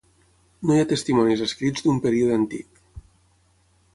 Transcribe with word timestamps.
No 0.69 0.77
hi 0.77 0.81
ha 0.83 0.87
testimonis 0.93 1.43
escrits 1.47 1.85
d'un 1.87 2.01
període 2.07 2.39
antic. 2.39 2.83